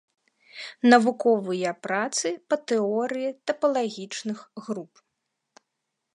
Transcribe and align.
Навуковыя 0.93 1.73
працы 1.87 2.27
па 2.49 2.55
тэорыі 2.73 3.29
тапалагічных 3.53 4.39
груп. 4.69 4.93